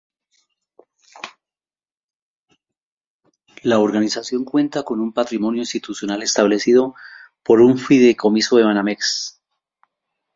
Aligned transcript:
La 3.61 3.77
organización 3.77 4.45
cuenta 4.45 4.81
con 4.81 4.99
un 4.99 5.13
patrimonio 5.13 5.59
institucional 5.61 6.23
establecido 6.23 6.95
por 7.43 7.61
un 7.61 7.77
fideicomiso 7.77 8.57
de 8.57 8.63
Banamex. 8.63 9.39